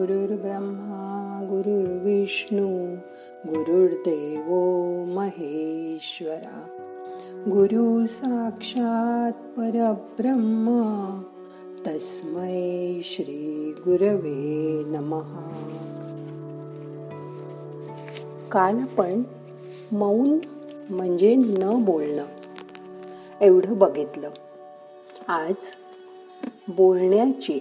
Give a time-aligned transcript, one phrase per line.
[0.00, 2.96] गुरुर्ब्रह्मा गुरुर्विष्णू
[3.46, 4.46] गुरुर्देव
[5.14, 6.66] महेश्वरा.
[7.46, 10.66] गुरु साक्षात परब्रह्म
[11.86, 15.50] तस्मै श्री गुरवे नमहा
[18.52, 19.22] काल आपण
[19.92, 20.38] मौन
[20.90, 22.24] म्हणजे न बोलणं
[23.40, 24.30] एवढं बघितलं.
[25.28, 25.54] आज
[26.68, 27.60] बोलण्याची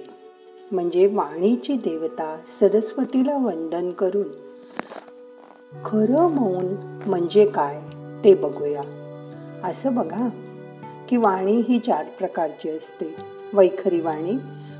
[0.71, 4.27] म्हणजे वाणीची देवता सरस्वतीला वंदन करून.
[5.85, 6.75] खरं मौन
[7.07, 7.81] म्हणजे काय
[8.23, 8.81] ते बघूया.
[9.63, 10.29] असं बघा
[11.09, 13.15] की वाणी ही चार प्रकारची असते.
[13.53, 14.31] वैखरी वाणी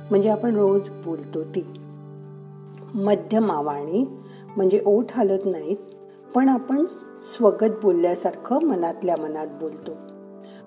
[0.09, 1.65] म्हणजे आपण रोज बोलतो ती.
[2.93, 4.05] मध्यमा वाणी
[4.55, 5.77] म्हणजे ओठ हालत नाहीत
[6.35, 6.85] पण आपण
[7.37, 9.91] स्वगत बोलल्यासारखं मनातल्या मनात बोलतो.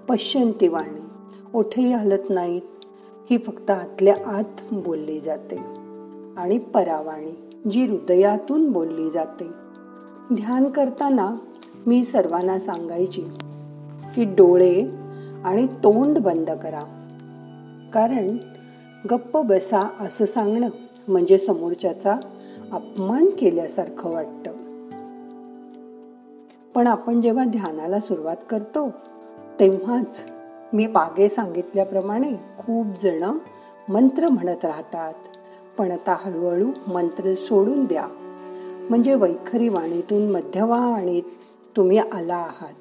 [0.09, 1.01] पश्चंती वाणी
[1.55, 2.62] ओठही हलत नाहीत
[3.31, 5.56] ही फक्त आतल्या आत बोलली जाते.
[6.37, 9.48] आणि परावाणी जी हृदयातून बोलली जाते.
[10.34, 11.37] ध्यान करताना
[11.87, 13.20] मी सर्वांना सांगायची
[14.15, 14.91] की डोळे
[15.45, 16.83] आणि तोंड बंद करा.
[17.95, 18.37] कारण
[19.11, 20.69] गप्प बसा असं सांगणं
[21.09, 22.17] म्हणजे समोरच्याचा
[22.73, 24.50] अपमान केल्यासारखं वाटतं.
[26.75, 28.91] पण आपण जेव्हा ध्यानाला सुरुवात करतो
[29.61, 30.27] तेव्हाच
[30.73, 33.25] मी बागे सांगितल्याप्रमाणे खूप जण
[33.89, 35.15] मंत्र म्हणत राहतात.
[35.79, 38.09] पण आता हळूहळू मंत्र सोडून द्या.
[38.91, 41.23] म्हणजे वैखरी वाणीतून मध्यवाणीत
[41.77, 42.75] तुम्ही आला आहात.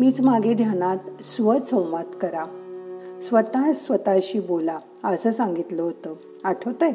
[0.00, 2.44] मीच मागे ध्यानात स्वसंवाद करा.
[3.22, 6.14] स्वतः स्वतःशी बोला असं सांगितलं होतं.
[6.44, 6.92] आठवतंय?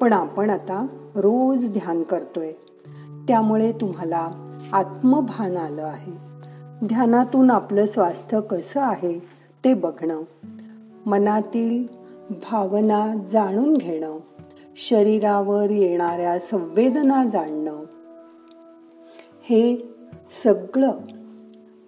[0.00, 2.52] पण आपण आता रोज ध्यान करतोय.
[3.28, 4.30] त्यामुळे तुम्हाला
[4.72, 6.12] आत्मभान आलं आहे.
[6.86, 9.18] ध्यानातून आपलं स्वास्थ्य कसं आहे
[9.64, 10.22] ते बघणं.
[11.06, 11.86] मनातील
[12.30, 14.18] भावना जाणून घेणं
[14.76, 17.84] शरीरावर येणाऱ्या संवेदना जाणणं.
[19.42, 19.76] हे
[20.44, 20.90] सगळं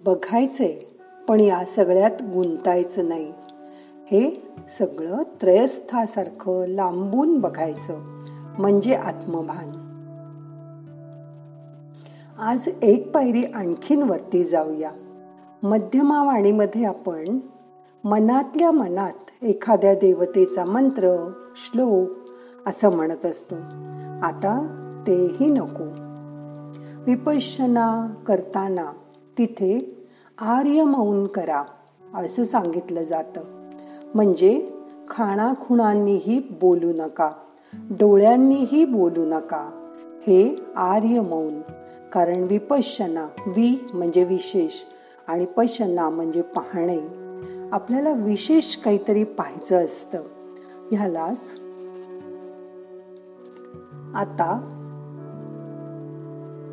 [0.05, 0.75] बघायचंय
[1.27, 3.33] पण या सगळ्यात गुंतायचं नाही.
[4.11, 7.99] हे सगळं त्रयस्थासारखं लांबून बघायचं
[8.59, 9.83] म्हणजे आत्मभान.
[12.39, 14.91] आज एक पायरी आणखीन वरती जाऊया.
[15.63, 17.39] मध्यमा वाणीमध्ये आपण
[18.05, 22.09] मनातल्या मनात एखाद्या देवतेचा मंत्र श्लोक
[22.65, 23.55] असं म्हणत असतो.
[24.23, 24.67] आता
[25.07, 25.83] तेही नको.
[27.05, 28.85] विपश्यना करताना
[29.37, 30.05] तिथे
[30.37, 31.63] आर्य मौन करा
[32.15, 33.41] असं सांगितलं जातं.
[34.15, 34.73] म्हणजे
[35.09, 37.31] खाणाखुणांनीही बोलू नका
[37.73, 39.69] डोळ्यांनीही बोलू नका.
[40.27, 41.61] हे आर्य मौन.
[42.13, 44.73] कारण विपश्यना वि म्हणजे विशेष
[45.27, 47.22] आणि पशना म्हणजे पाहणे.
[47.73, 50.23] आपल्याला विशेष काहीतरी पाहायचं असतं.
[50.91, 51.51] ह्यालाच
[54.15, 54.69] आता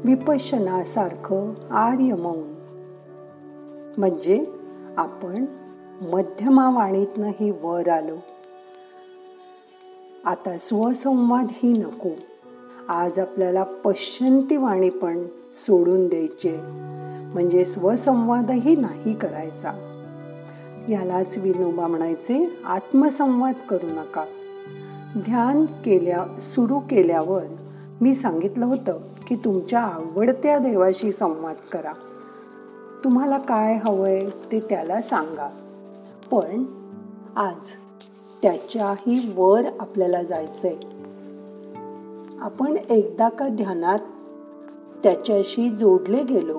[0.05, 2.55] विपशनासारखं आर्य मौन.
[3.99, 4.47] म्हणजे
[4.97, 5.45] आपण
[6.03, 6.87] मध्यमा
[7.39, 8.17] हे वर आलो.
[10.25, 12.11] आता स्वसंवाद ही नको.
[12.89, 15.23] आज आपल्याला पश्चंती वाणी पण
[15.53, 16.57] सोडून द्यायचे
[17.33, 19.90] म्हणजे स्वसंवादही नाही करायचा.
[20.89, 22.59] यालाच विनोबा म्हणायचे.
[22.65, 24.25] आत्मसंवाद करू नका.
[25.19, 27.43] ध्यान केल्या सुरू केल्यावर
[28.01, 31.93] मी सांगितलं होतं की तुमच्या आवडत्या देवाशी संवाद करा.
[33.05, 35.49] तुम्हाला काय हवंय ते त्याला सांगा.
[36.31, 36.65] पण
[37.37, 37.67] आज
[38.43, 40.77] त्याच्याही वर आपल्याला जायचंय.
[42.41, 43.99] आपण एकदा का ध्यानात
[45.03, 46.59] त्याच्याशी जोडले गेलो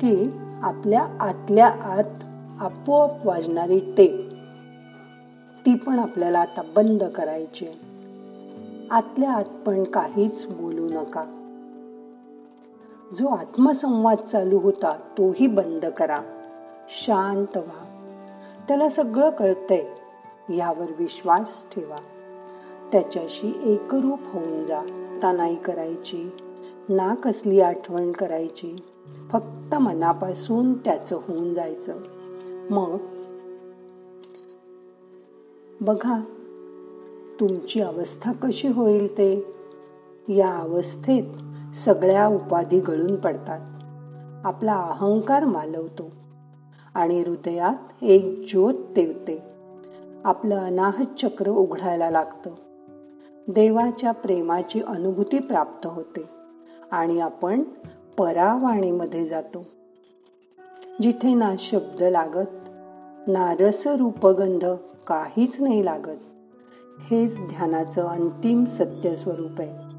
[0.00, 0.30] की
[0.62, 2.24] आपल्या आतल्या आत
[2.60, 4.32] आपोआप वाजणारी टेप.
[5.66, 7.66] ती पण आपल्याला आता बंद करायची
[8.90, 11.24] आतल्या आत पण काहीच बोलू नका.
[13.18, 16.20] जो आत्मसंवाद चालू होता तोही बंद करा.
[16.88, 18.12] शांत व्हा.
[18.68, 19.84] त्याला सगळं कळतंय.
[20.56, 21.96] यावर विश्वास ठेवा.
[22.92, 24.82] त्याच्याशी एकरूप होऊन जा.
[25.22, 26.30] तानाई करायची.
[26.88, 28.76] ना कसली आठवण करायची.
[29.32, 31.98] फक्त मनापासून त्याचं होऊन जायचं.
[32.70, 32.96] मग?
[35.80, 36.20] बघा
[37.40, 39.54] तुमची अवस्था कशी होईल ते.
[40.28, 41.22] या अवस्थेत
[41.76, 43.60] सगळ्या उपाधी गळून पडतात.
[44.46, 46.10] आपला अहंकार मालवतो
[46.94, 49.42] आणि हृदयात एक ज्योत तेवते
[50.24, 52.50] आपलं अनाहत चक्र उघडायला लागतं.
[53.48, 56.28] देवाच्या प्रेमाची अनुभूती प्राप्त होते
[56.92, 57.62] आणि आपण
[58.18, 59.66] परावाणीमध्ये जातो.
[61.02, 62.46] जिथे ना शब्द लागत
[63.26, 64.64] ना रस रूपगंध
[65.06, 66.18] काहीच नाही लागत.
[67.00, 69.92] हेच ध्यानाचं अंतिम सत्य स्वरूप आहे.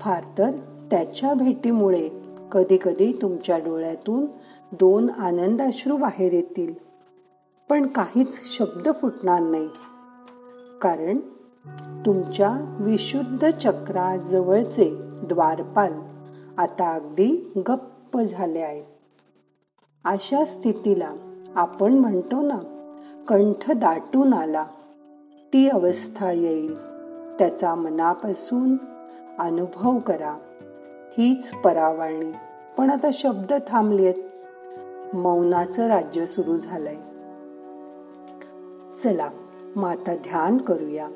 [0.00, 0.50] फार तर
[0.90, 2.08] त्याच्या भेटीमुळे
[2.52, 4.26] कधी कधी तुमच्या डोळ्यातून
[4.72, 6.74] दोन आनंदाश्रू बाहेर येतील.
[7.68, 9.68] पण काहीच शब्द फुटणार नाही.
[10.80, 11.18] कारण
[12.06, 15.92] तुमच्या विशुद्ध चक्राजवळचे द्वारपाल
[16.58, 18.84] आता अगदी गप्प झाले आहेत.
[20.04, 21.12] अशा स्थितीला
[21.54, 22.58] आपण म्हणतो ना
[23.28, 24.64] कंठ दाटून आला
[25.52, 26.78] ती अवस्था येईल.
[27.38, 28.76] त्याचा मनापासून
[29.38, 30.38] अनुभव करा.
[31.18, 32.32] हीच परावाळणी.
[32.78, 34.14] पण आता शब्द थांबलेत.
[35.16, 36.96] मौनाचं राज्य सुरू झालंय.
[39.02, 39.28] चला
[39.76, 41.08] मग आता ध्यान करूया.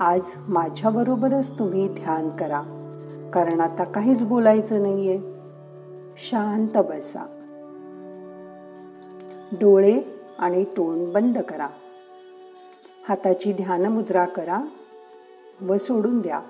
[0.00, 2.85] आज माझ्याबरोबरच तुम्ही ध्यान करा.
[3.32, 5.20] कारण आता काहीच बोलायचं नाहीये.
[6.16, 7.32] शांत बसा.
[9.52, 10.02] डोळे
[10.38, 11.68] आणि तोंड बंद करा.
[13.08, 14.60] हाताची ध्यान मुद्रा करा
[15.60, 16.40] व सोडून द्या.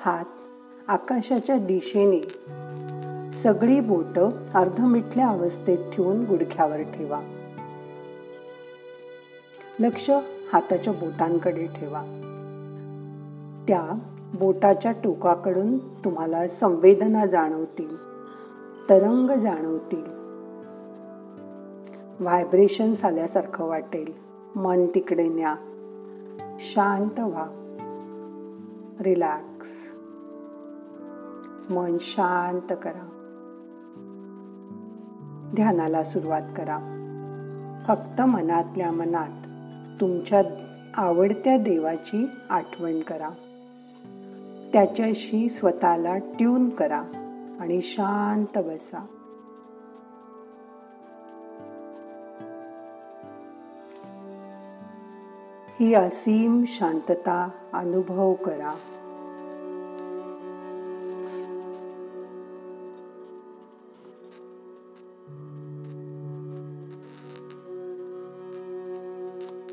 [0.00, 0.24] हात
[0.88, 2.20] आकाशाच्या दिशेने.
[3.32, 4.18] सगळी बोट
[4.54, 7.20] अर्धमिठल्या अवस्थेत ठेवून गुडघ्यावर ठेवा.
[9.80, 10.10] लक्ष
[10.52, 12.02] हाताच्या बोटांकडे ठेवा.
[13.68, 13.98] त्या
[14.34, 17.96] बोटाच्या टोकाकडून तुम्हाला संवेदना जाणवतील
[18.90, 20.02] तरंग जाणवतील.
[22.20, 24.12] व्हायब्रेशन आल्यासारखं वाटेल.
[24.56, 25.54] मन तिकडे न्या.
[26.58, 27.46] शांत व्हा.
[29.00, 29.68] रिलॅक्स
[31.70, 33.10] मन शांत करा.
[35.54, 36.78] ध्यानाला सुरुवात करा.
[37.88, 39.46] फक्त मनातल्या मनात
[40.00, 40.42] तुमच्या
[40.94, 43.28] आवडत्या देवाची आठवण करा.
[44.74, 46.98] त्याच्याशी स्वतःला ट्यून करा
[47.60, 49.06] आणि शांत बसा.
[55.80, 58.74] ही असीम शांतता अनुभव करा.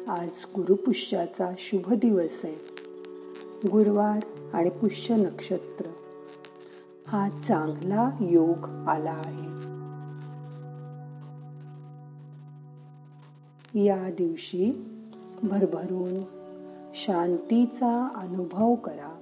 [0.08, 2.82] आज गुरुपुष्याचा शुभ दिवस आहे.
[3.72, 5.86] गुरुवार आणि पुष्य नक्षत्र.
[7.08, 9.52] हा चांगला योग आला आहे.
[13.86, 14.72] या दिवशी
[15.44, 16.24] भरभरून
[16.96, 19.21] शांतीचा अनुभव करा.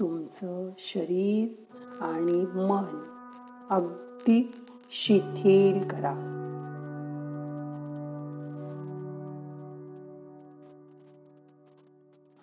[0.00, 3.10] तुमचं शरीर आणि मन
[3.70, 4.52] अगदी
[4.90, 6.26] शिथिल करा.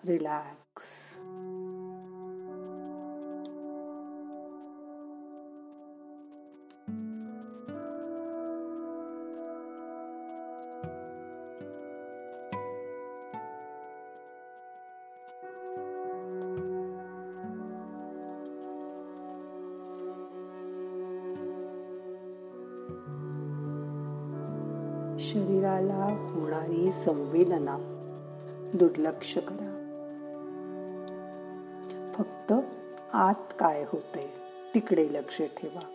[0.04, 1.18] रिलॅक्स
[25.28, 27.76] शरीराला होणारी संवेदना
[28.74, 29.74] दुर्लक्ष करा.
[32.14, 32.52] फक्त
[33.12, 34.30] आत काय होते
[34.74, 35.94] तिकडे लक्ष ठेवा.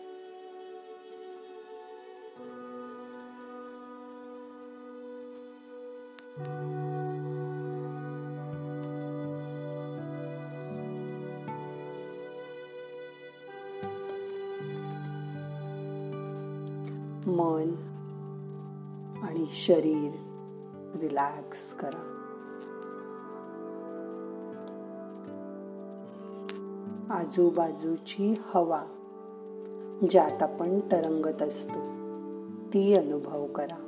[17.26, 17.93] मन
[19.34, 20.10] आणि शरीर
[21.00, 22.10] रिलॅक्स करा.
[27.10, 28.82] आजूबाजूची हवा
[30.10, 31.80] ज्यात आपण तरंगत असतो
[32.68, 33.80] ती अनुभव करा.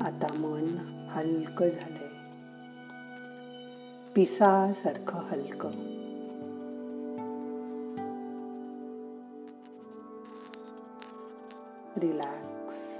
[0.00, 0.76] आता मन
[1.10, 2.08] हलकं झालंय.
[4.14, 5.97] पिसासारखं हलकं.
[11.98, 12.98] रिलॅक्स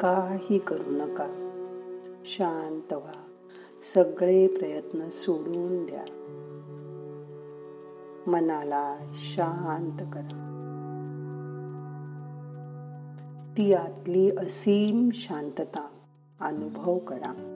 [0.00, 1.26] काही करू नका.
[2.24, 3.12] शांत व्हा.
[3.94, 6.04] सगळे प्रयत्न सोडून द्या.
[8.26, 10.53] मनाला शांत करा.
[13.56, 15.88] ती आतली असीम शांतता
[16.40, 17.50] अनुभव करा.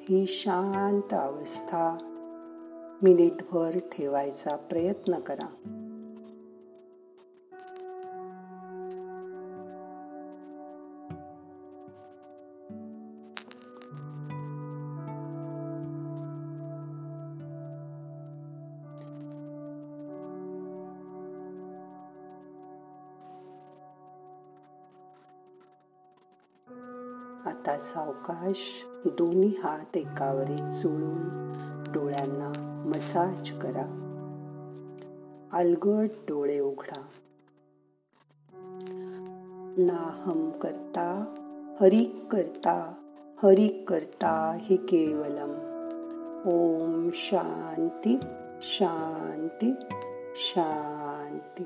[0.00, 1.98] ही शांत अवस्था
[3.02, 5.46] मिनिटभर ठेवायचा प्रयत्न करा.
[27.46, 28.56] आता सावकाश
[29.06, 31.52] दोन्ही हात एकावर एक चोळून
[31.92, 32.52] डोळ्यांना
[32.86, 34.02] मसाज करा.
[35.52, 37.02] अलगट डोळे उघडा.
[39.78, 41.34] नाहम करता
[41.80, 42.94] हरिक करता
[43.42, 45.54] हरिक करता हे केवलम.
[46.46, 48.18] ओम शांती
[48.62, 49.72] शांती
[50.36, 51.64] शांती.